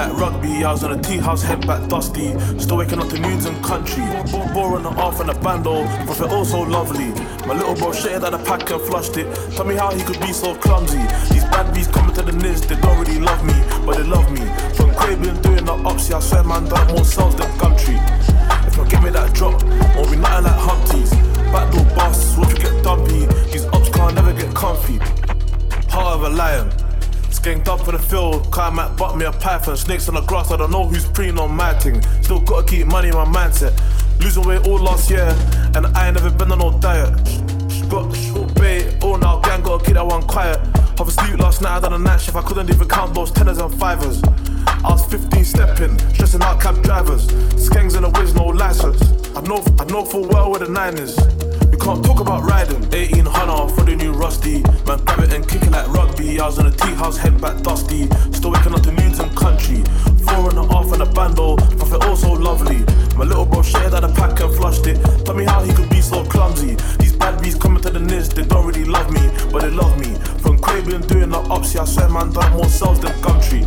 like 0.00 0.18
rugby. 0.18 0.64
I 0.64 0.72
was 0.72 0.82
in 0.82 0.92
a 0.92 1.02
tea 1.02 1.18
house, 1.18 1.42
head 1.42 1.66
back 1.66 1.88
dusty. 1.88 2.38
Still 2.58 2.78
waking 2.78 3.00
up 3.00 3.08
to 3.08 3.18
news 3.18 3.44
and 3.44 3.62
country. 3.62 4.04
Boring 4.54 4.84
the 4.84 4.92
off 4.96 5.20
and 5.20 5.30
a 5.30 5.34
bando, 5.34 5.84
but 6.06 6.18
it 6.20 6.30
all 6.30 6.44
so 6.44 6.60
lovely. 6.60 7.10
My 7.46 7.54
little 7.54 7.74
bro 7.74 7.90
shitted 7.90 8.22
at 8.22 8.32
the 8.32 8.38
pack 8.38 8.70
and 8.70 8.80
flushed 8.80 9.16
it. 9.16 9.28
Tell 9.56 9.66
me 9.66 9.74
how 9.74 9.90
he 9.90 10.02
could 10.02 10.20
be 10.20 10.32
so 10.32 10.54
clumsy. 10.54 11.02
These 11.32 11.44
bad 11.52 11.74
bees 11.74 11.88
coming 11.88 12.14
to 12.14 12.22
the 12.22 12.32
niz, 12.32 12.66
they 12.66 12.76
don't 12.76 12.98
really 12.98 13.20
love 13.20 13.44
me, 13.44 13.54
but 13.84 13.98
they 13.98 14.04
love 14.04 14.30
me. 14.32 14.44
From 14.76 14.94
Craven 14.94 15.40
doing 15.42 15.64
the 15.64 15.76
upsy, 15.90 16.14
I 16.14 16.20
swear 16.20 16.44
man 16.44 16.64
done 16.64 16.86
more 16.88 17.04
sales 17.04 17.36
than 17.36 17.50
Gumtree. 17.58 18.00
If 18.66 18.76
you 18.76 18.84
give 18.86 19.02
me 19.02 19.10
that 19.10 19.34
drop, 19.34 19.62
won't 19.96 20.10
be 20.10 20.16
nothing 20.16 20.44
like 20.44 20.60
Humpties. 20.68 21.10
Backdoor 21.52 21.84
bus, 21.96 22.38
watch 22.38 22.50
you 22.50 22.58
get 22.58 22.84
dumpy. 22.84 23.26
These 23.52 23.66
ops 23.66 23.90
can't 23.90 24.14
never 24.14 24.32
get 24.32 24.54
comfy. 24.54 24.98
Heart 25.92 26.14
of 26.16 26.22
a 26.22 26.30
lion. 26.30 26.79
Skanked 27.40 27.68
up 27.68 27.80
for 27.80 27.92
the 27.92 27.98
field, 27.98 28.50
car 28.50 28.70
might 28.70 28.94
butt 28.98 29.16
me 29.16 29.24
a 29.24 29.32
python. 29.32 29.74
Snakes 29.74 30.10
on 30.10 30.14
the 30.14 30.20
grass, 30.20 30.50
I 30.50 30.58
don't 30.58 30.70
know 30.70 30.86
who's 30.86 31.06
preying 31.06 31.38
on 31.38 31.56
my 31.56 31.72
thing. 31.72 32.02
Still 32.22 32.40
gotta 32.40 32.66
keep 32.66 32.86
money 32.86 33.08
in 33.08 33.14
my 33.14 33.24
mindset. 33.24 33.72
Losing 34.20 34.46
weight 34.46 34.66
all 34.66 34.78
last 34.78 35.08
year, 35.08 35.34
and 35.74 35.86
I 35.86 36.08
ain't 36.08 36.16
never 36.16 36.28
been 36.28 36.52
on 36.52 36.58
no 36.58 36.78
diet. 36.80 37.14
Got 37.88 38.12
bait, 38.56 39.02
all 39.02 39.16
now, 39.16 39.40
gang 39.40 39.62
gotta 39.62 39.82
keep 39.82 39.94
that 39.94 40.06
one 40.06 40.20
quiet. 40.24 40.58
Half 40.98 41.08
asleep 41.08 41.38
last 41.38 41.62
night, 41.62 41.78
I 41.78 41.80
done 41.80 41.94
a 41.94 41.98
night 41.98 42.20
shift, 42.20 42.36
I 42.36 42.42
couldn't 42.42 42.68
even 42.68 42.86
count 42.86 43.14
those 43.14 43.30
tenors 43.30 43.56
and 43.56 43.72
fivers. 43.72 44.22
I 44.84 44.90
was 44.90 45.06
15 45.06 45.42
stepping, 45.42 45.98
stressing 46.12 46.42
out 46.42 46.60
cab 46.60 46.82
drivers. 46.82 47.26
Skangs 47.56 47.96
in 47.96 48.02
the 48.02 48.10
whiz, 48.10 48.34
no 48.34 48.48
license. 48.48 49.00
I 49.34 49.40
know, 49.40 49.64
I 49.78 49.86
know 49.86 50.04
full 50.04 50.28
well 50.28 50.50
where 50.50 50.60
the 50.60 50.68
nine 50.68 50.98
is. 50.98 51.16
We 51.80 51.86
can't 51.86 52.04
talk 52.04 52.20
about 52.20 52.42
riding. 52.42 52.84
18 52.92 53.24
Hunna 53.24 53.74
for 53.74 53.84
the 53.84 53.96
new 53.96 54.12
Rusty. 54.12 54.60
Man, 54.84 54.98
grab 55.06 55.20
it 55.20 55.32
and 55.32 55.48
kick 55.48 55.62
it 55.62 55.70
like 55.70 55.88
rugby. 55.88 56.38
I 56.38 56.44
was 56.44 56.58
in 56.58 56.66
a 56.66 56.70
tea 56.70 56.92
house, 56.92 57.16
head 57.16 57.40
back 57.40 57.62
dusty. 57.62 58.06
Still 58.32 58.50
waking 58.52 58.74
up 58.74 58.82
to 58.82 58.92
news 58.92 59.18
and 59.18 59.34
country. 59.34 59.82
Four 60.28 60.50
and 60.50 60.58
a 60.58 60.66
half 60.68 60.92
and 60.92 61.00
a 61.00 61.06
bando. 61.06 61.56
Profit 61.56 62.04
all 62.04 62.16
so 62.16 62.32
lovely. 62.32 62.84
My 63.16 63.24
little 63.24 63.46
bro 63.46 63.62
shared 63.62 63.94
out 63.94 64.02
the 64.02 64.12
pack 64.12 64.38
and 64.40 64.54
flushed 64.54 64.86
it. 64.88 65.00
Tell 65.24 65.34
me 65.34 65.44
how 65.44 65.62
he 65.62 65.72
could 65.72 65.88
be 65.88 66.02
so 66.02 66.22
clumsy. 66.22 66.76
These 66.98 67.16
bad 67.16 67.40
bees 67.40 67.54
coming 67.54 67.82
to 67.82 67.88
the 67.88 68.00
niz, 68.00 68.28
they 68.28 68.42
don't 68.44 68.66
really 68.66 68.84
love 68.84 69.10
me, 69.10 69.30
but 69.50 69.62
they 69.62 69.70
love 69.70 69.98
me. 69.98 70.16
From 70.42 70.58
Craven 70.58 71.00
doing 71.06 71.30
the 71.30 71.40
upsy, 71.48 71.80
I 71.80 71.86
swear 71.86 72.10
man 72.10 72.30
done 72.32 72.52
more 72.52 72.68
sales 72.68 73.00
than 73.00 73.12
Gumtree. 73.22 73.64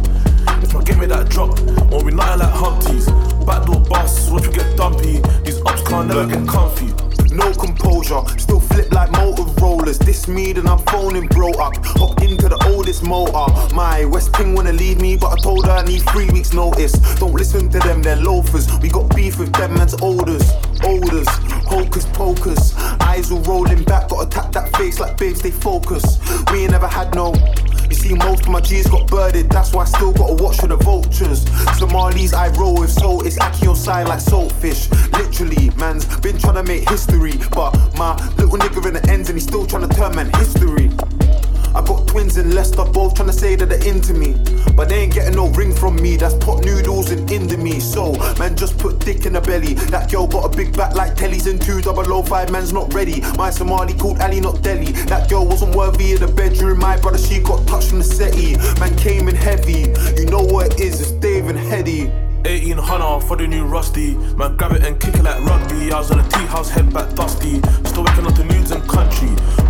If 0.61 0.75
I 0.75 0.83
give 0.83 0.99
me 0.99 1.07
that 1.07 1.29
drop, 1.29 1.59
won't 1.89 2.05
be 2.05 2.13
nothing 2.13 2.39
like 2.45 2.53
Humpties. 2.53 3.07
Backdoor 3.43 3.81
bus, 3.89 4.29
watch 4.29 4.45
you 4.45 4.51
get 4.51 4.77
dumpy. 4.77 5.19
These 5.43 5.61
ops 5.65 5.81
can't 5.87 6.07
never 6.07 6.27
get 6.27 6.47
comfy. 6.47 6.92
No 7.33 7.51
composure, 7.53 8.21
still 8.37 8.59
flip 8.59 8.91
like 8.91 9.09
Motorolas. 9.09 9.97
This 9.97 10.27
me, 10.27 10.53
I'm 10.53 10.77
phoning 10.79 11.27
bro 11.27 11.49
up. 11.53 11.73
Hop 11.97 12.21
into 12.21 12.47
the 12.47 12.63
oldest 12.67 13.03
motor. 13.03 13.47
My 13.73 14.05
West 14.05 14.33
Ping 14.33 14.53
wanna 14.53 14.73
leave 14.73 15.01
me, 15.01 15.17
but 15.17 15.33
I 15.33 15.41
told 15.41 15.65
her 15.65 15.71
I 15.71 15.83
need 15.83 16.03
three 16.09 16.29
weeks' 16.29 16.53
notice. 16.53 16.93
Don't 17.19 17.33
listen 17.33 17.69
to 17.69 17.79
them, 17.79 18.03
they're 18.03 18.17
loafers. 18.17 18.67
We 18.79 18.89
got 18.89 19.15
beef 19.15 19.39
with 19.39 19.51
them 19.53 19.73
man's 19.73 19.95
olders. 20.01 20.43
Olders, 20.83 21.27
hocus 21.65 22.05
pocus. 22.13 22.75
Eyes 23.01 23.31
all 23.31 23.41
rolling 23.41 23.83
back, 23.83 24.09
gotta 24.09 24.29
tap 24.29 24.51
that 24.51 24.75
face 24.77 24.99
like 24.99 25.17
babes, 25.17 25.41
they 25.41 25.51
focus. 25.51 26.19
We 26.51 26.63
ain't 26.63 26.71
never 26.71 26.87
had 26.87 27.15
no. 27.15 27.33
See, 28.03 28.15
most 28.15 28.41
of 28.41 28.49
my 28.49 28.59
G's 28.59 28.85
got 28.87 29.07
birded, 29.07 29.49
that's 29.49 29.71
why 29.71 29.83
I 29.83 29.85
still 29.85 30.11
gotta 30.11 30.33
watch 30.43 30.57
for 30.57 30.67
the 30.67 30.75
vultures. 30.75 31.49
Somalis 31.79 32.33
I 32.33 32.49
roll 32.49 32.81
with, 32.81 32.91
so 32.91 33.21
it's 33.21 33.37
Aki 33.39 33.67
on 33.67 33.77
side 33.77 34.09
like 34.09 34.19
saltfish. 34.19 34.91
Literally, 35.17 35.69
man's 35.77 36.05
been 36.17 36.37
trying 36.37 36.55
to 36.55 36.63
make 36.63 36.89
history, 36.89 37.39
but 37.55 37.71
my 37.97 38.13
little 38.35 38.57
nigga 38.57 38.85
in 38.87 38.95
the 38.95 39.09
ends 39.09 39.29
and 39.29 39.37
he's 39.37 39.47
still 39.47 39.65
trying 39.65 39.87
to 39.87 39.95
turn 39.95 40.17
man 40.17 40.29
history. 40.33 40.91
I 41.75 41.81
got 41.81 42.07
twins 42.07 42.37
in 42.37 42.53
Leicester, 42.53 42.85
both 42.85 43.15
trying 43.15 43.29
to 43.29 43.33
say 43.33 43.55
that 43.55 43.67
they're 43.67 43.87
into 43.87 44.13
me. 44.13 44.35
But 44.75 44.89
they 44.89 45.01
ain't 45.03 45.13
getting 45.13 45.35
no 45.35 45.49
ring 45.49 45.73
from 45.73 45.95
me, 45.95 46.17
that's 46.17 46.35
pot 46.35 46.63
noodles 46.63 47.09
and 47.11 47.27
Indomie. 47.27 47.81
So, 47.81 48.13
man, 48.37 48.55
just 48.55 48.77
put 48.77 48.99
dick 48.99 49.25
in 49.25 49.33
the 49.33 49.41
belly. 49.41 49.73
That 49.73 50.11
girl 50.11 50.27
got 50.27 50.53
a 50.53 50.55
big 50.55 50.75
back 50.75 50.95
like 50.95 51.15
Telly's 51.15 51.47
in 51.47 51.59
2005, 51.59 52.51
man's 52.51 52.73
not 52.73 52.93
ready. 52.93 53.21
My 53.37 53.49
Somali 53.49 53.93
called 53.93 54.21
Ali, 54.21 54.39
not 54.39 54.61
Delhi. 54.61 54.91
That 55.09 55.29
girl 55.29 55.47
wasn't 55.47 55.75
worthy 55.75 56.13
of 56.13 56.19
the 56.19 56.27
bedroom, 56.27 56.79
my 56.79 56.97
brother, 56.99 57.17
she 57.17 57.39
got 57.39 57.65
touched 57.67 57.89
from 57.89 57.99
the 57.99 58.03
settee. 58.03 58.55
Man 58.79 58.95
came 58.97 59.27
in 59.27 59.35
heavy, 59.35 59.91
you 60.15 60.25
know 60.25 60.41
what 60.41 60.73
it 60.73 60.79
is, 60.79 61.01
it's 61.01 61.11
Dave 61.11 61.47
and 61.47 61.57
Headie. 61.57 62.11
18 62.45 62.75
Hunna 62.75 63.23
for 63.23 63.37
the 63.37 63.47
new 63.47 63.65
Rusty. 63.65 64.15
Man, 64.35 64.57
grab 64.57 64.73
it 64.73 64.83
and 64.83 64.99
kick 64.99 65.15
it 65.15 65.23
like 65.23 65.41
rugby. 65.45 65.91
I 65.91 65.99
was 65.99 66.11
on 66.11 66.19
a 66.19 66.29
tea 66.29 66.45
house, 66.45 66.69
head 66.69 66.93
back 66.93 67.15
dusty. 67.15 67.61
Still 67.85 68.03
waking 68.03 68.27
up 68.27 68.35
the 68.35 68.43
news 68.43 68.71
and 68.71 68.83
country. 68.89 69.29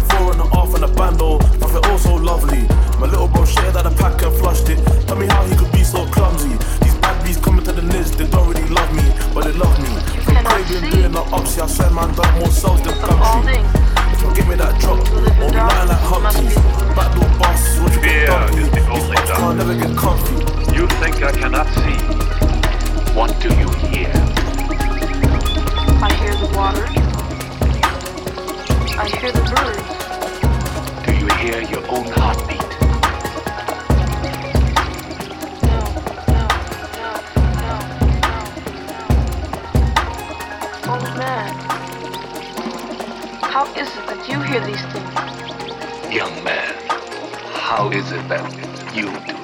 Four 0.10 0.32
and 0.32 0.42
a 0.42 0.48
half 0.56 0.74
and 0.74 0.84
a 0.84 0.88
bando, 0.88 1.38
profit 1.74 1.92
all 1.92 1.98
so 1.98 2.16
lovely. 2.16 2.68
My 3.00 3.08
little 3.08 3.28
bro 3.28 3.46
shared 3.46 3.76
out 3.76 3.84
the 3.84 3.92
pack 3.98 4.22
and 4.22 4.36
flushed 4.38 4.70
it. 4.70 4.78
Tell 5.08 5.18
me 5.18 5.28
how 5.28 5.44
he 5.46 5.56
could 5.56 5.72
be 5.72 5.84
so 5.84 6.06
clumsy. 6.08 6.50
These 6.84 6.96
bad 7.02 7.24
bees 7.24 7.38
coming 7.38 7.64
to 7.66 7.72
the 7.72 7.82
niz, 7.82 8.16
they 8.16 8.28
don't 8.28 8.48
really 8.48 8.68
love 8.70 8.92
me, 8.94 9.04
but 9.34 9.46
they 9.46 9.54
love 9.54 9.78
me. 9.82 9.90
From 10.22 10.38
Craven 10.46 10.90
doing 10.92 11.12
the 11.12 11.24
upsy, 11.34 11.62
I 11.62 11.68
swear 11.68 11.90
man 11.92 12.14
done 12.16 12.40
more 12.40 12.52
sales 12.52 12.82
than 12.84 12.94
country. 13.02 13.58
If 14.14 14.22
you 14.22 14.34
give 14.36 14.48
me 14.48 14.56
that 14.56 14.80
drop, 14.80 15.00
won't 15.40 15.54
be 15.54 15.58
lying 15.58 15.90
like 15.90 16.04
Humpties. 16.06 16.56
Backdoor 16.96 17.30
bus, 17.40 17.80
what 17.80 17.94
you 17.96 18.02
get 18.02 18.14
Fear 18.14 18.28
dumpy. 18.28 18.62
is 18.62 18.70
the 18.70 18.76
These 18.78 18.90
only 18.90 19.18
ops 19.18 19.32
can't 19.32 19.58
never 19.58 19.76
get 19.76 19.98
comfy. 19.98 20.36
You 20.78 20.88
think 21.02 21.24
I 21.24 21.32
cannot 21.32 21.68
see? 21.82 21.98
What 23.18 23.30
do 23.42 23.50
you 23.50 23.70
hear? 23.90 24.14
I 26.06 26.10
hear 26.22 26.34
the 26.38 26.50
water. 26.54 26.86
I 28.96 29.10
hear 29.10 29.32
the 29.32 29.42
birds. 29.42 29.93
Hear 31.44 31.62
your 31.64 31.84
own 31.90 32.08
heartbeat? 32.08 32.62
No, 35.62 35.80
no, 36.32 36.32
no. 36.32 36.48
Old 40.94 41.10
man, 41.18 41.54
how 43.42 43.66
is 43.76 43.90
it 43.90 44.06
that 44.08 44.24
you 44.30 44.40
hear 44.40 44.62
these 44.62 44.86
things? 44.94 46.16
Young 46.16 46.44
man, 46.46 46.74
how 47.52 47.92
is 47.92 48.14
it 48.14 48.26
that 48.30 48.96
you 48.96 49.12
do 49.28 49.43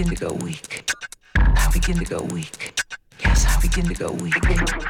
begin 0.00 0.16
to 0.16 0.24
go 0.24 0.32
weak. 0.32 0.90
I 1.36 1.70
begin 1.74 1.98
to 1.98 2.04
go 2.06 2.22
weak. 2.32 2.80
Yes, 3.20 3.44
I 3.44 3.60
begin 3.60 3.84
to 3.84 3.94
go 3.94 4.12
weak. 4.12 4.89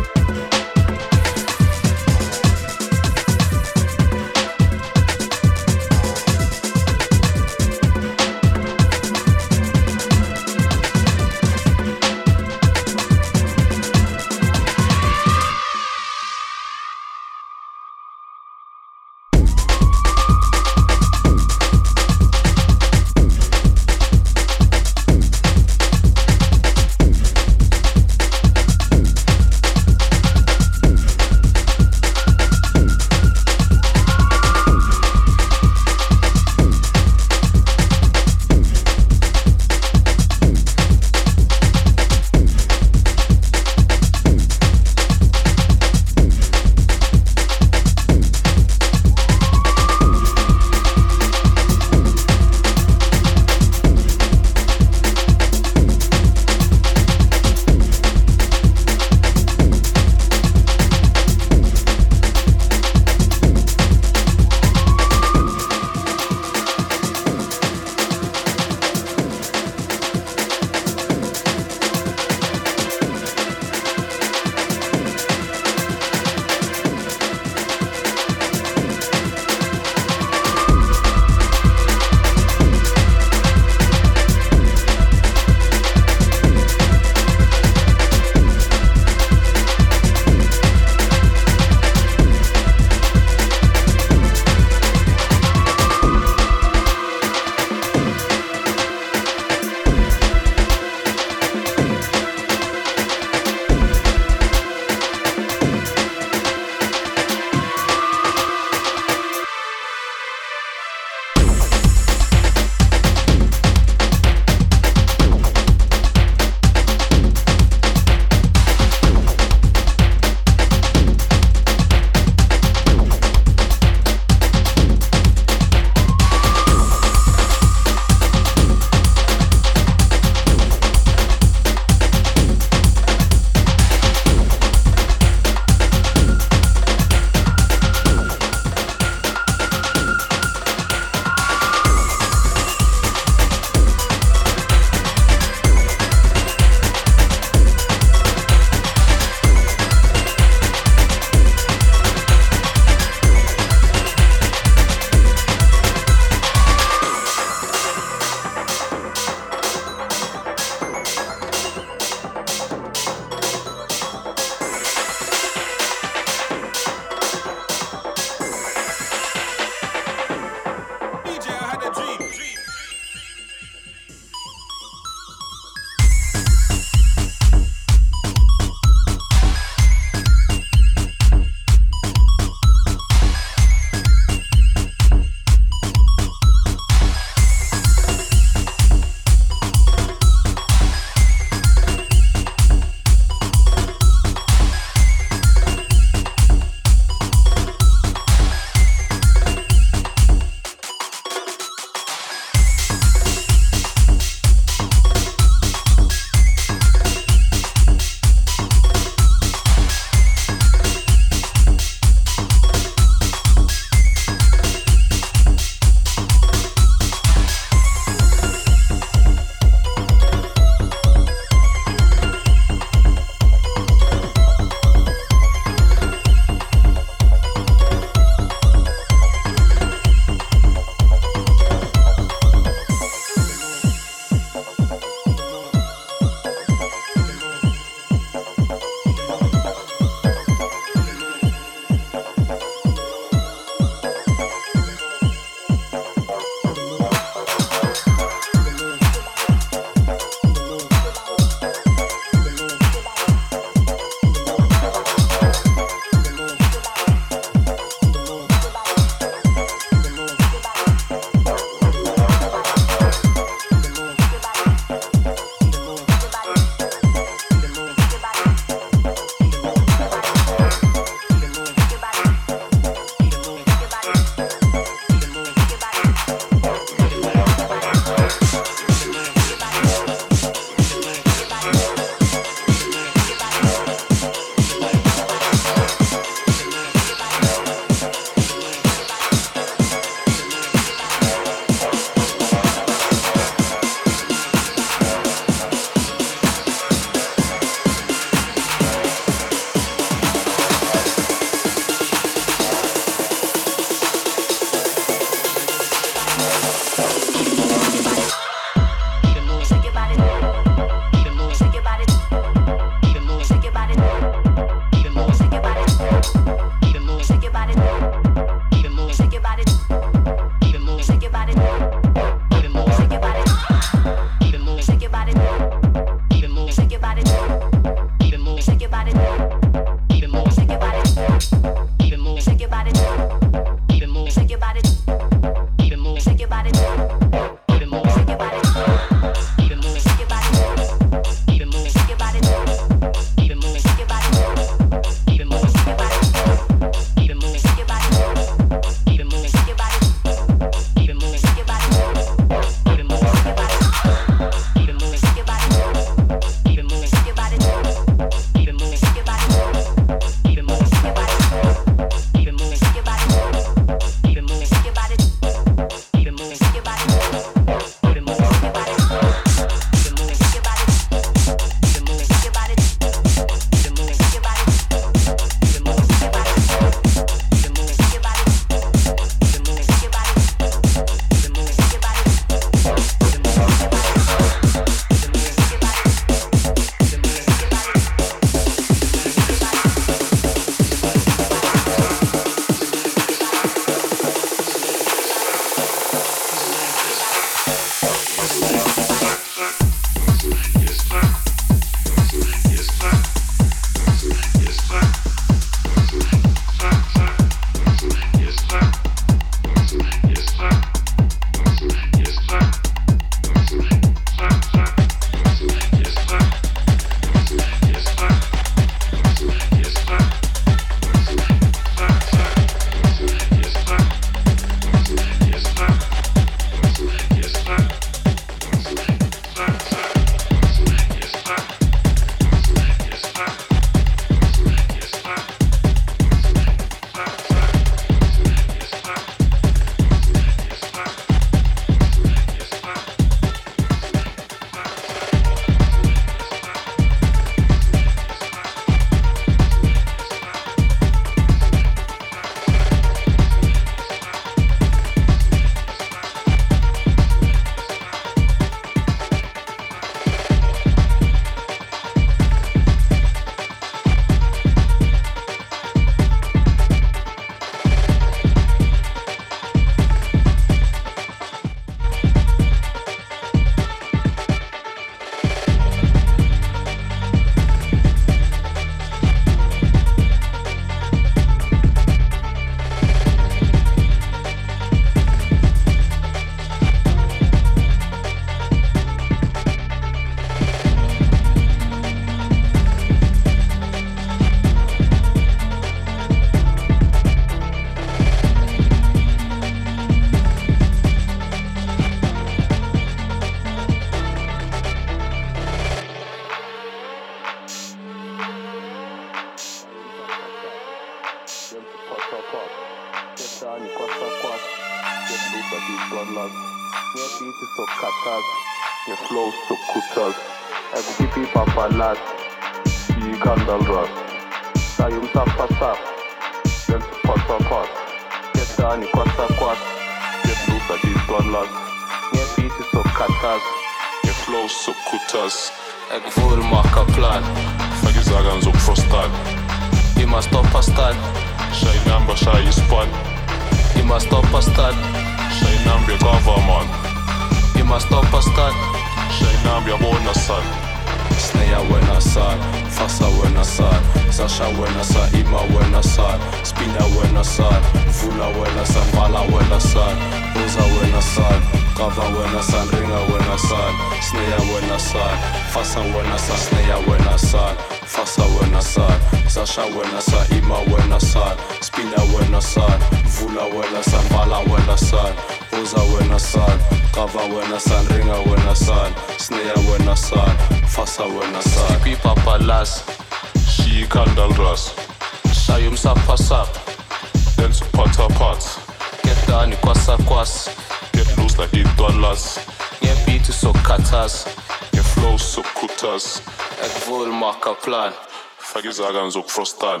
Plan. 597.90 598.12
Faggy 598.58 598.92
zagan 598.92 599.30
zo 599.30 599.42
frostal. 599.42 600.00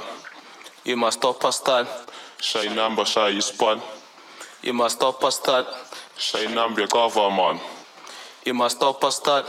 Je 0.82 0.94
mag 0.96 1.12
stoppen 1.12 1.52
staan, 1.52 1.86
Shy 2.40 2.68
number, 2.68 3.06
shy 3.06 3.40
span. 3.40 3.82
je 4.62 4.72
mag 4.72 4.90
stoppen 4.90 5.32
staan, 5.32 5.64
Shy 6.18 6.46
number, 6.46 6.86
government. 6.86 7.60
je 8.44 8.52
mag 8.52 8.70
stoppen 8.70 9.12
staan. 9.12 9.44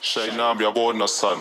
Shy 0.00 0.30
number, 0.36 0.72
bona 0.72 1.06
son. 1.06 1.38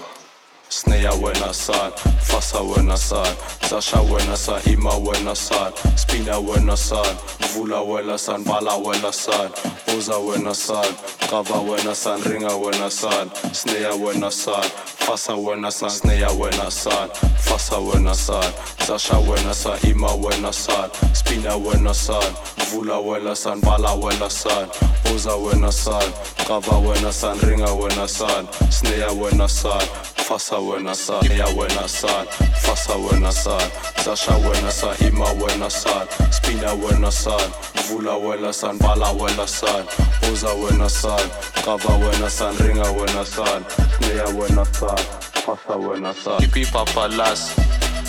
Sneja 0.69 1.11
wena 1.13 1.53
sad, 1.53 1.93
fasa 2.29 2.59
wena 2.61 2.97
sad, 2.97 3.37
Sasha 3.69 4.01
wena 4.01 4.35
sad, 4.35 4.67
Ima 4.67 4.89
wena 4.89 5.35
sad, 5.35 5.73
Spina 5.95 6.39
wena 6.39 6.75
sad, 6.77 7.17
Vula 7.53 7.81
wena 7.81 8.17
sad, 8.17 8.41
Vala 8.45 8.77
wena 8.77 9.11
sad, 9.11 9.51
Uza 9.97 10.17
wena 10.17 10.53
sad, 10.53 10.95
Kava 11.29 11.59
wena 11.61 11.93
sad, 11.95 12.19
Ringa 12.25 12.55
wena 12.57 12.89
sad, 12.89 13.29
Sneja 13.53 13.93
wena 13.93 14.31
sad, 14.31 14.65
fasa 15.05 15.35
wena 15.35 15.71
sad, 15.71 15.89
Sneja 15.91 16.27
wena 16.29 16.71
sad, 16.71 17.09
fasa 17.37 17.77
wena 17.77 18.15
sad, 18.15 18.53
Sasha 18.87 19.17
wena 19.19 19.53
sad, 19.53 19.83
Ima 19.83 20.07
wena 20.07 20.53
sad, 20.53 20.91
Spina 21.13 21.55
wena 21.57 21.93
sad, 21.93 22.33
Vula 22.71 22.97
wena 22.99 23.35
sad, 23.35 23.59
Vala 23.61 23.93
wena 23.95 24.29
sad, 24.29 24.69
Uza 25.15 25.35
wena 25.35 25.71
sad, 25.71 26.13
Kava 26.47 26.77
wena 26.79 27.11
sad, 27.11 27.37
Ringa 27.41 27.73
wena 27.73 28.07
sad, 28.07 28.47
Sneja 28.69 29.07
wena 29.11 29.47
sad, 29.47 29.87
fasa 30.23 30.57
wena 30.57 30.95
sad, 30.95 31.23
ya 31.37 31.45
wena 31.47 31.87
sad, 31.87 32.27
fasa 32.61 32.95
wena 32.95 33.31
sad, 33.31 33.71
Sasha 34.03 34.31
wena 34.37 34.71
sad, 34.71 35.01
Ima 35.01 35.25
wena 35.33 35.69
sad, 35.69 36.07
Spina 36.31 36.73
wena 36.73 37.11
sad, 37.11 37.51
Vula 37.87 38.15
wena 38.17 38.53
sad, 38.53 38.77
Vala 38.79 39.11
wena 39.13 39.47
sad, 39.47 39.85
Uza 40.31 40.47
wena 40.47 40.89
sad, 40.89 41.29
Kava 41.65 41.97
wena 41.97 42.29
sad, 42.29 42.55
Ringa 42.55 42.89
wena 42.91 43.25
sad, 43.25 43.63
Sneja 43.97 44.25
wena 44.37 44.65
sad, 44.65 44.99
fasa 45.45 45.75
wena 45.77 46.13
sad. 46.13 46.39
Kipi 46.39 46.65
papa 46.71 47.07
las, 47.07 47.53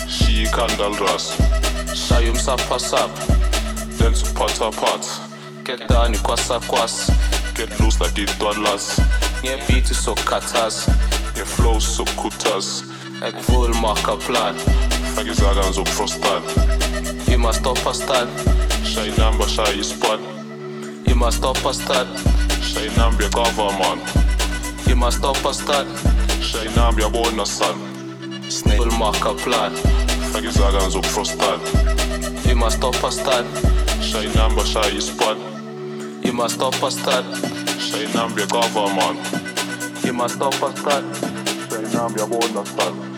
She 0.07 0.45
candle 0.45 0.95
rust. 1.05 1.37
Shayum 1.95 2.37
sap, 2.37 2.59
Then 3.97 4.13
to 4.13 4.33
pot 4.33 4.75
pot. 4.75 5.21
Get 5.63 5.87
down 5.87 6.13
kwasa 6.15 6.59
kwas, 6.61 7.09
Get 7.55 7.79
loose 7.79 7.99
like 7.99 8.17
eight 8.19 8.37
dollars. 8.39 8.99
Nye 9.43 9.57
beat 9.67 9.87
so 9.87 10.13
katas, 10.15 10.87
Your 11.35 11.45
flow 11.45 11.79
so 11.79 12.03
kutas. 12.15 12.83
ek 13.21 13.35
voel 13.47 13.73
maka 13.81 14.15
plan. 14.27 14.55
Faggy 15.15 15.33
zagan 15.35 15.73
zo 15.73 15.83
frostal. 15.85 16.41
Je 17.27 17.37
mag 17.37 17.53
stoppen 17.53 17.93
staan, 17.95 18.27
Shy 18.83 19.11
number, 19.17 19.47
shy 19.49 19.81
span. 19.83 20.19
je 21.05 21.15
mag 21.15 21.33
stoppen 21.33 21.73
staan, 21.73 22.07
Shy 22.61 22.87
number, 22.97 23.27
government. 23.31 24.01
je 24.87 24.95
mag 24.95 25.11
stoppen 25.13 25.53
staan. 25.53 25.87
Shy 26.41 26.67
number, 26.75 27.09
bona 27.11 27.45
son. 27.45 27.75
Snake 28.47 28.77
voel 28.77 28.91
maka 28.97 29.33
plan. 29.33 29.71
Faggy 30.31 30.51
zagan 30.51 30.91
zo 30.91 31.01
frostal. 31.01 31.59
Je 32.45 32.55
mag 32.55 32.71
stoppen 32.71 33.11
staan, 33.11 33.45
Shy 34.01 34.27
number, 34.35 34.65
shy 34.65 34.99
span. 34.99 35.37
je 36.23 36.31
mag 36.31 36.49
stoppen 36.49 36.91
staan, 36.91 37.23
number, 38.13 38.45
government. 38.47 39.19
je 39.54 39.54
mag 40.11 40.29
stoppen 40.29 40.71
staan. 40.77 41.03
Shy 41.69 41.97
number, 41.97 42.27
bona 42.27 42.65
son. 42.65 43.15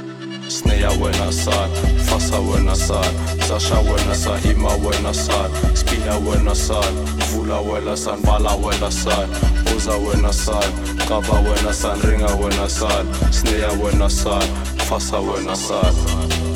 Sneja 0.50 0.90
wena 0.90 1.32
sad, 1.32 1.70
fasa 2.08 2.40
wena 2.40 2.76
sad, 2.76 3.14
Sasha 3.48 3.76
wena 3.82 4.16
sad, 4.16 4.46
Ima 4.46 4.70
wena 4.80 5.14
sad, 5.14 5.52
Spina 5.76 6.18
wena 6.20 6.56
sad, 6.56 6.94
Vula 7.32 7.60
wena 7.62 7.98
sad, 7.98 8.20
Vala 8.24 8.56
wena 8.56 8.92
sad, 8.92 9.28
Uza 9.76 9.98
wena 9.98 10.32
sad, 10.34 10.72
Kava 11.08 11.42
wena 11.44 11.74
sad, 11.74 11.98
Ringa 12.00 12.32
wena 12.40 12.70
sad, 12.70 13.06
Sneja 13.32 13.70
wena 13.84 14.10
sad, 14.10 14.48
fasa 14.88 15.20
wena 15.20 15.56
sad. 15.56 16.47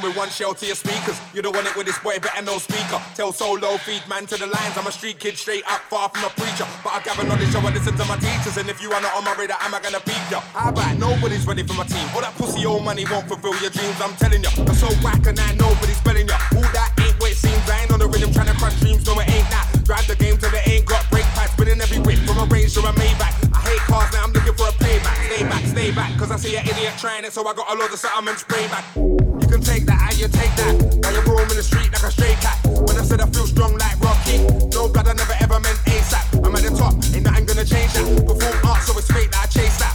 Sound 0.00 0.08
with 0.08 0.16
one 0.16 0.28
shell 0.30 0.54
to 0.54 0.66
your 0.66 0.74
speakers. 0.74 1.18
You 1.34 1.42
don't 1.42 1.54
want 1.54 1.66
it 1.66 1.76
with 1.76 1.86
this 1.86 1.98
boy, 1.98 2.18
better 2.18 2.42
no 2.42 2.58
speaker. 2.58 3.00
Tell 3.14 3.32
solo, 3.32 3.76
feed 3.78 4.02
man 4.08 4.26
to 4.26 4.36
the 4.36 4.46
lines. 4.46 4.76
I'm 4.76 4.86
a 4.86 4.92
street 4.92 5.18
kid, 5.18 5.36
straight 5.36 5.64
up, 5.70 5.80
far 5.88 6.08
from 6.08 6.24
a 6.24 6.30
preacher. 6.30 6.66
But 6.82 6.92
I 6.94 7.00
gather 7.02 7.24
knowledge, 7.24 7.54
I 7.54 7.60
listen 7.72 7.96
to 7.96 8.04
my 8.06 8.16
teachers. 8.16 8.56
And 8.56 8.68
if 8.68 8.82
you 8.82 8.90
are 8.92 9.00
not 9.00 9.14
on 9.16 9.24
my 9.24 9.34
radar, 9.36 9.58
am 9.60 9.74
I 9.74 9.80
gonna 9.80 10.00
beat 10.04 10.24
ya? 10.30 10.40
How 10.54 10.70
about 10.70 10.96
nobody's 10.98 11.46
ready 11.46 11.62
for 11.62 11.74
my 11.74 11.84
team? 11.84 12.06
All 12.14 12.20
that 12.20 12.34
pussy 12.36 12.64
old 12.66 12.84
money 12.84 13.04
won't 13.10 13.28
fulfill 13.28 13.56
your 13.60 13.70
dreams. 13.70 13.96
I'm 14.00 14.14
telling 14.16 14.42
ya, 14.42 14.50
I'm 14.56 14.74
so 14.74 14.88
whack 15.04 15.26
and 15.26 15.36
now 15.36 15.68
nobody's 15.68 15.96
spelling 15.96 16.28
ya. 16.28 16.36
All 16.56 16.68
that 16.76 16.94
ain't 17.00 17.16
what 17.20 17.30
it 17.32 17.36
seems. 17.36 17.64
I 17.68 17.82
ain't 17.82 17.92
on 17.92 17.98
the 18.00 18.08
rhythm 18.08 18.32
trying 18.32 18.48
to 18.48 18.56
crush 18.56 18.78
dreams. 18.80 19.04
No, 19.06 19.18
it 19.20 19.28
ain't 19.28 19.48
that. 19.50 19.66
Drive 19.84 20.06
the 20.06 20.16
game 20.16 20.36
till 20.38 20.52
it 20.54 20.66
ain't 20.68 20.86
got 20.86 21.04
brake 21.10 21.28
pads. 21.36 21.52
Spinning 21.52 21.80
every 21.80 22.00
whip 22.00 22.18
from 22.24 22.38
a 22.38 22.46
range 22.46 22.74
to 22.74 22.80
a 22.80 22.92
Maybach. 22.94 23.34
I 23.52 23.60
hate 23.68 23.84
cars 23.90 24.12
now, 24.12 24.24
I'm 24.24 24.32
looking 24.32 24.54
for 24.54 24.68
a 24.68 24.79
payback. 25.00 25.16
Stay 25.26 25.44
back, 25.44 25.64
stay 25.66 25.90
back, 25.92 26.18
cause 26.18 26.30
I 26.30 26.36
see 26.36 26.56
an 26.56 26.66
idiot 26.66 26.94
trying 26.98 27.24
it, 27.24 27.32
so 27.32 27.46
I 27.46 27.54
got 27.54 27.70
a 27.72 27.74
load 27.74 27.92
of 27.92 28.28
and 28.28 28.38
spray 28.38 28.66
back. 28.68 28.84
You 28.96 29.46
can 29.48 29.60
take 29.60 29.84
that, 29.86 30.00
and 30.10 30.18
you 30.18 30.28
take 30.28 30.52
that. 30.60 30.74
Now 31.02 31.10
you're 31.10 31.24
roaming 31.24 31.56
the 31.56 31.62
street 31.62 31.90
like 31.92 32.02
a 32.02 32.10
stray 32.10 32.34
cat. 32.40 32.58
When 32.64 32.96
I 32.96 33.02
said 33.02 33.20
I 33.20 33.26
feel 33.26 33.46
strong 33.46 33.76
like 33.78 33.98
Rocky, 34.00 34.38
no 34.74 34.88
blood, 34.88 35.08
I 35.08 35.14
never 35.14 35.36
ever 35.40 35.58
meant 35.60 35.78
ASAP. 35.88 36.44
I'm 36.44 36.54
at 36.54 36.62
the 36.62 36.70
top, 36.76 36.94
ain't 37.14 37.24
nothing 37.24 37.46
gonna 37.46 37.64
change 37.64 37.92
that. 37.94 38.04
Perform 38.26 38.56
art, 38.66 38.82
so 38.82 38.96
it's 38.98 39.10
fate 39.10 39.30
that 39.32 39.44
I 39.44 39.48
chase 39.48 39.78
that. 39.80 39.94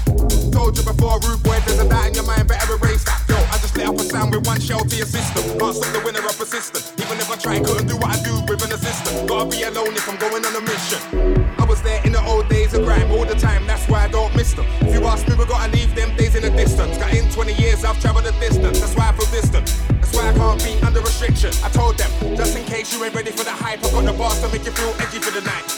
Told 0.52 0.78
you 0.78 0.84
before, 0.84 1.20
rude 1.22 1.42
boy, 1.44 1.60
there's 1.66 1.80
a 1.80 1.88
doubt 1.88 2.08
in 2.08 2.14
your 2.16 2.26
mind, 2.26 2.48
better 2.48 2.74
erase 2.74 3.04
that. 3.06 3.22
Yo, 3.30 3.38
I 3.38 3.58
just 3.62 3.78
lit 3.78 3.88
up 3.88 3.96
a 3.96 4.04
sound 4.04 4.34
with 4.34 4.46
one 4.48 4.60
shell 4.60 4.84
to 4.84 4.96
your 4.96 5.08
system. 5.08 5.44
Can't 5.60 5.76
stop 5.76 5.92
the 5.94 6.02
winner 6.04 6.26
of 6.26 6.36
persistent. 6.38 6.84
Even 7.00 7.18
if 7.22 7.30
I 7.30 7.36
try, 7.38 7.60
couldn't 7.60 7.88
do 7.88 7.98
what 7.98 8.16
I 8.16 8.18
do 8.24 8.34
with 8.48 8.64
an 8.66 8.72
assistant. 8.74 9.30
Gotta 9.30 9.50
be 9.50 9.64
alone 9.64 9.94
if 9.94 10.08
I'm 10.10 10.18
going 10.18 10.44
on 10.46 10.56
a 10.56 10.62
mission. 10.62 11.25
Ask 15.16 15.28
me, 15.30 15.36
we 15.36 15.46
gotta 15.46 15.72
leave 15.72 15.96
them 15.96 16.14
days 16.18 16.36
in 16.36 16.44
the 16.44 16.50
distance. 16.50 16.98
Got 16.98 17.14
in 17.14 17.30
20 17.32 17.54
years, 17.54 17.86
I've 17.86 18.00
traveled 18.02 18.26
a 18.26 18.34
distance, 18.34 18.80
that's 18.82 18.96
why 18.96 19.10
I 19.10 19.14
feel 19.14 19.32
distant. 19.32 19.66
That's 20.02 20.14
why 20.14 20.30
I 20.30 20.34
can't 20.34 20.62
be 20.64 20.74
under 20.86 21.00
restriction. 21.00 21.52
I 21.64 21.70
told 21.70 21.98
them, 21.98 22.12
just 22.36 22.58
in 22.58 22.66
case 22.66 22.94
you 22.94 23.04
ain't 23.06 23.16
ready 23.16 23.32
for 23.32 23.46
the 23.46 23.52
hype, 23.52 23.80
I 23.86 23.92
got 23.92 24.04
the 24.04 24.14
bars 24.14 24.42
to 24.42 24.50
make 24.50 24.66
you 24.66 24.72
feel 24.72 24.94
edgy 25.00 25.20
for 25.20 25.32
the 25.32 25.42
night. 25.42 25.75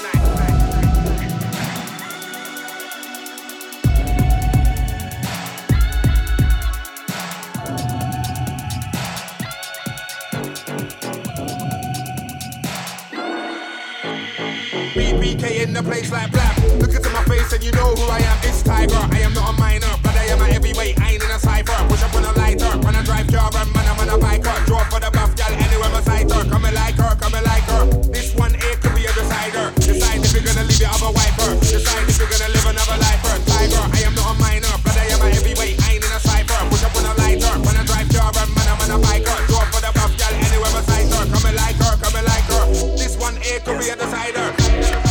BBK 15.28 15.68
in 15.68 15.74
the 15.74 15.84
place 15.84 16.10
like 16.10 16.32
black. 16.32 16.56
Look 16.80 16.95
into 16.95 17.12
my 17.12 17.20
face 17.28 17.52
and 17.52 17.60
you 17.60 17.72
know 17.76 17.91
who 17.99 18.08
I 18.08 18.24
am. 18.24 18.38
It's 18.48 18.64
Tiger. 18.64 18.95
I 18.95 19.20
am 19.28 19.34
not 19.36 19.52
a 19.52 19.60
minor, 19.60 19.91
but 19.99 20.16
I 20.16 20.24
am 20.32 20.40
a 20.40 20.48
heavyweight. 20.48 20.95
I 21.04 21.20
ain't 21.20 21.24
in 21.24 21.32
a 21.32 21.40
cipher. 21.40 21.76
Push 21.91 21.99
up 21.99 22.16
on 22.16 22.24
a 22.24 22.32
lighter. 22.40 22.72
When 22.80 22.95
I 22.95 23.04
drive 23.04 23.28
car 23.28 23.52
and 23.52 23.68
man, 23.76 23.84
I'm 23.91 23.99
on 23.99 24.08
a 24.08 24.18
biker. 24.24 24.56
Draw 24.64 24.88
for 24.88 25.04
the 25.04 25.12
buff 25.12 25.36
gal 25.36 25.52
anywhere 25.52 25.91
my 25.91 25.99
sight. 25.99 26.32
Coming 26.32 26.72
like 26.72 26.95
her, 26.95 27.12
coming 27.20 27.44
like 27.44 27.68
her. 27.68 27.84
This 28.08 28.32
one 28.40 28.56
here 28.56 28.80
could 28.80 28.95
be 28.95 29.04
a 29.04 29.12
decider. 29.12 29.76
Decide 29.76 30.24
if 30.24 30.32
you're 30.32 30.48
gonna 30.48 30.64
leave 30.64 30.80
your 30.80 30.95
other 30.95 31.12
wiper. 31.12 31.60
Decide 31.60 32.08
if 32.08 32.16
you're 32.24 32.32
gonna 32.32 32.48
live 32.48 32.68
another 32.72 32.95
life. 32.95 33.20
Her. 33.28 33.36
Tiger. 33.52 33.84
I 33.84 33.99
am 34.08 34.16
not 34.16 34.32
a 34.32 34.36
minor, 34.40 34.74
but 34.80 34.95
I 34.95 35.12
am 35.12 35.20
a 35.20 35.28
heavyweight. 35.28 35.76
I 35.84 35.99
ain't 35.99 36.08
in 36.08 36.12
a 36.16 36.22
cipher. 36.24 36.56
Push 36.72 36.88
up 36.88 36.95
on 36.95 37.04
a 37.04 37.14
lighter. 37.20 37.52
When 37.68 37.76
I 37.76 37.84
drive 37.84 38.08
car 38.16 38.32
and 38.32 38.52
man, 38.56 38.68
I'm 38.72 38.80
on 38.80 38.95
a 38.95 38.99
biker. 39.04 39.36
Draw 39.52 39.64
for 39.76 39.84
the 39.84 39.91
buff 39.91 40.16
gal 40.16 40.32
anywhere 40.32 40.72
my 40.72 40.80
sight. 40.88 41.12
Coming 41.12 41.56
like 41.60 41.76
her, 41.84 41.99
coming 41.99 42.24
like 42.24 42.48
her. 42.48 42.64
This 42.95 43.20
one 43.20 43.36
here 43.44 43.60
could 43.60 43.76
be 43.84 43.91
a 43.91 43.95
decider. 43.99 45.06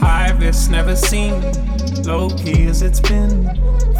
High 0.00 0.36
risk 0.40 0.68
never 0.68 0.96
seen, 0.96 1.40
low 2.02 2.28
key 2.28 2.66
as 2.66 2.82
it's 2.82 2.98
been. 2.98 3.44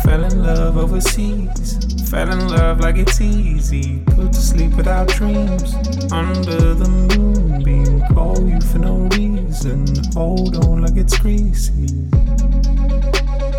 Fell 0.03 0.25
in 0.25 0.43
love 0.43 0.77
overseas, 0.77 1.79
fell 2.11 2.29
in 2.33 2.49
love 2.49 2.81
like 2.81 2.97
it's 2.97 3.21
easy. 3.21 4.01
Put 4.07 4.33
to 4.33 4.41
sleep 4.41 4.73
without 4.77 5.07
dreams, 5.11 5.75
under 6.11 6.75
the 6.75 6.89
moonbeam. 6.89 8.01
Call 8.13 8.49
you 8.49 8.61
for 8.63 8.79
no 8.81 9.09
reason, 9.17 9.87
hold 10.13 10.57
on 10.65 10.83
like 10.83 10.97
it's 10.97 11.17
greasy. 11.17 11.87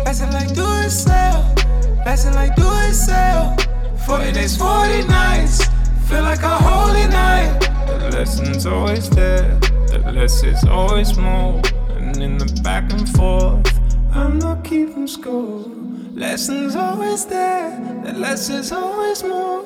Passing 0.04 0.32
like 0.32 0.54
do 0.54 0.66
it 0.84 0.90
sell, 0.90 1.54
passing 2.04 2.34
like 2.34 2.54
do 2.56 2.68
it 2.68 2.92
sell. 2.92 3.56
40 4.04 4.32
days, 4.32 4.54
40 4.54 5.08
nights, 5.08 5.64
feel 6.10 6.22
like 6.22 6.42
a 6.42 6.58
holy 6.58 7.06
night. 7.06 7.65
Lesson's 8.10 8.66
always 8.66 9.10
there, 9.10 9.58
the 9.88 9.98
less 10.12 10.42
is 10.44 10.64
always 10.64 11.16
more. 11.16 11.60
And 11.90 12.16
in 12.22 12.38
the 12.38 12.60
back 12.62 12.92
and 12.92 13.08
forth, 13.10 13.66
I'm 14.12 14.38
not 14.38 14.64
keeping 14.64 15.06
score. 15.06 15.64
Lesson's 16.14 16.76
always 16.76 17.26
there, 17.26 17.70
the 18.04 18.12
less 18.12 18.48
is 18.48 18.72
always 18.72 19.22
more. 19.22 19.62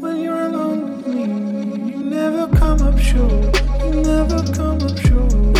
When 0.00 0.20
you're 0.20 0.42
alone 0.42 0.98
with 0.98 1.06
me, 1.06 1.92
you 1.92 1.98
never 1.98 2.46
come 2.56 2.82
up 2.82 2.98
short. 2.98 3.60
You 3.84 4.02
never 4.02 4.42
come 4.52 4.80
up 4.82 4.98
short. 4.98 5.57